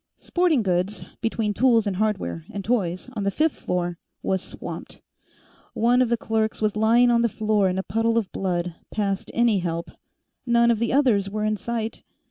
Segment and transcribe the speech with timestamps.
[0.17, 4.99] Sporting Goods, between Tools & Hardware and Toys, on the fifth floor, was swamped.
[5.75, 9.29] One of the clerks was lying on the floor in a puddle of blood, past
[9.31, 9.91] any help;
[10.43, 12.01] none of the others were in sight.